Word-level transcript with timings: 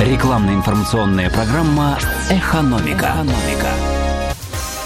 Рекламно-информационная 0.00 1.30
программа 1.30 1.98
«Экономика». 2.30 2.96
«Экономика». 2.98 3.85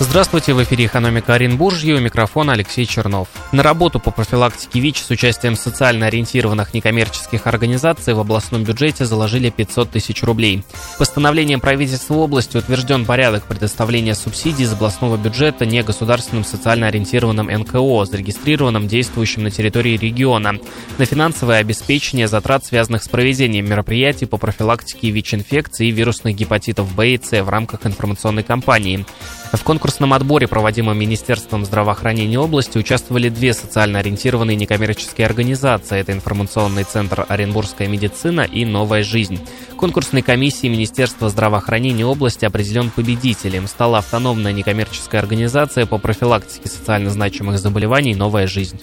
Здравствуйте, 0.02 0.54
в 0.54 0.62
эфире 0.62 0.86
«Экономика 0.86 1.34
Оренбуржья», 1.34 1.94
у 1.94 2.00
микрофона 2.00 2.54
Алексей 2.54 2.86
Чернов. 2.86 3.28
На 3.52 3.62
работу 3.62 4.00
по 4.00 4.10
профилактике 4.10 4.80
ВИЧ 4.80 5.02
с 5.02 5.10
участием 5.10 5.56
социально 5.56 6.06
ориентированных 6.06 6.72
некоммерческих 6.72 7.46
организаций 7.46 8.14
в 8.14 8.18
областном 8.18 8.64
бюджете 8.64 9.04
заложили 9.04 9.50
500 9.50 9.90
тысяч 9.90 10.22
рублей. 10.22 10.64
Постановлением 10.98 11.60
правительства 11.60 12.14
области 12.14 12.56
утвержден 12.56 13.04
порядок 13.04 13.44
предоставления 13.44 14.14
субсидий 14.14 14.64
из 14.64 14.72
областного 14.72 15.18
бюджета 15.18 15.66
негосударственным 15.66 16.44
социально 16.44 16.86
ориентированным 16.86 17.48
НКО, 17.48 18.06
зарегистрированным 18.06 18.88
действующим 18.88 19.42
на 19.42 19.50
территории 19.50 19.98
региона, 19.98 20.54
на 20.96 21.04
финансовое 21.04 21.58
обеспечение 21.58 22.26
затрат, 22.26 22.64
связанных 22.64 23.02
с 23.02 23.08
проведением 23.08 23.68
мероприятий 23.68 24.24
по 24.24 24.38
профилактике 24.38 25.10
ВИЧ-инфекции 25.10 25.88
и 25.88 25.92
вирусных 25.92 26.36
гепатитов 26.36 26.90
Б 26.94 27.10
и 27.10 27.20
С 27.22 27.42
в 27.42 27.50
рамках 27.50 27.84
информационной 27.84 28.44
кампании. 28.44 29.04
В 29.52 29.64
конкурсном 29.64 30.12
отборе, 30.12 30.46
проводимом 30.46 30.96
Министерством 30.96 31.64
здравоохранения 31.64 32.38
области, 32.38 32.78
участвовали 32.78 33.28
две 33.28 33.52
социально 33.52 33.98
ориентированные 33.98 34.56
некоммерческие 34.56 35.26
организации. 35.26 35.98
Это 35.98 36.12
информационный 36.12 36.84
центр 36.84 37.26
«Оренбургская 37.28 37.88
медицина» 37.88 38.42
и 38.42 38.64
«Новая 38.64 39.02
жизнь». 39.02 39.40
Конкурсной 39.76 40.22
комиссии 40.22 40.68
Министерства 40.68 41.28
здравоохранения 41.28 42.06
области 42.06 42.44
определен 42.44 42.90
победителем. 42.90 43.66
Стала 43.66 43.98
автономная 43.98 44.52
некоммерческая 44.52 45.20
организация 45.20 45.84
по 45.84 45.98
профилактике 45.98 46.68
социально 46.68 47.10
значимых 47.10 47.58
заболеваний 47.58 48.14
«Новая 48.14 48.46
жизнь». 48.46 48.80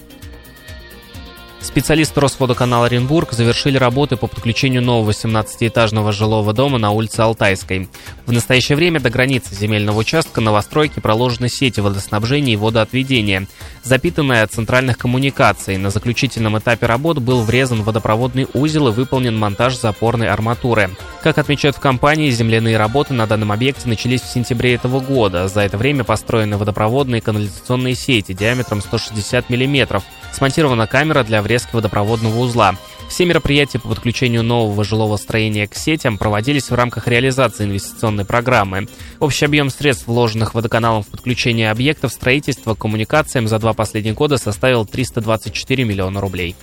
Специалисты 1.61 2.21
Росводоканала 2.21 2.85
Оренбург 2.85 3.33
завершили 3.33 3.77
работы 3.77 4.15
по 4.15 4.27
подключению 4.27 4.81
нового 4.81 5.11
17-этажного 5.11 6.11
жилого 6.11 6.53
дома 6.53 6.77
на 6.77 6.91
улице 6.91 7.21
Алтайской. 7.21 7.89
В 8.25 8.31
настоящее 8.31 8.75
время 8.75 8.99
до 8.99 9.09
границы 9.09 9.55
земельного 9.55 9.99
участка 9.99 10.39
новостройки 10.39 10.99
проложены 10.99 11.49
сети 11.49 11.79
водоснабжения 11.79 12.53
и 12.53 12.57
водоотведения, 12.57 13.47
запитанные 13.87 14.43
от 14.43 14.51
центральных 14.51 14.97
коммуникаций. 14.97 15.77
На 15.77 15.89
заключительном 15.89 16.57
этапе 16.59 16.85
работ 16.85 17.19
был 17.19 17.41
врезан 17.41 17.81
водопроводный 17.81 18.47
узел 18.53 18.89
и 18.89 18.91
выполнен 18.91 19.37
монтаж 19.37 19.79
запорной 19.79 20.27
арматуры. 20.27 20.89
Как 21.23 21.37
отмечают 21.37 21.77
в 21.77 21.79
компании, 21.79 22.29
земляные 22.29 22.77
работы 22.77 23.13
на 23.13 23.25
данном 23.25 23.51
объекте 23.51 23.87
начались 23.87 24.21
в 24.21 24.31
сентябре 24.31 24.75
этого 24.75 24.99
года. 24.99 25.47
За 25.47 25.61
это 25.61 25.77
время 25.77 26.03
построены 26.03 26.57
водопроводные 26.57 27.19
и 27.19 27.23
канализационные 27.23 27.95
сети 27.95 28.33
диаметром 28.33 28.81
160 28.81 29.49
мм. 29.49 30.01
Смонтирована 30.31 30.85
камера 30.85 31.23
для 31.23 31.41
врезки 31.41 31.69
водопроводного 31.73 32.37
узла. 32.39 32.75
Все 33.07 33.25
мероприятия 33.25 33.79
по 33.79 33.87
подключению 33.87 34.43
нового 34.43 34.83
жилого 34.83 35.17
строения 35.17 35.67
к 35.67 35.75
сетям 35.75 36.17
проводились 36.17 36.69
в 36.69 36.75
рамках 36.75 37.07
реализации 37.07 37.63
инвестиционной 37.63 38.25
программы. 38.25 38.87
Общий 39.19 39.45
объем 39.45 39.69
средств, 39.69 40.07
вложенных 40.07 40.53
водоканалом 40.53 41.03
в 41.03 41.07
подключение 41.07 41.71
объектов 41.71 42.11
строительства 42.11 42.75
к 42.75 42.79
коммуникациям 42.79 43.47
за 43.47 43.59
два 43.59 43.73
последних 43.73 44.15
года 44.15 44.37
составил 44.37 44.85
324 44.85 45.83
миллиона 45.83 46.21
рублей. 46.21 46.55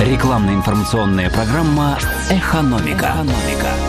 Рекламно-информационная 0.00 1.28
программа 1.30 1.98
«Экономика». 2.30 3.14
«Экономика». 3.16 3.87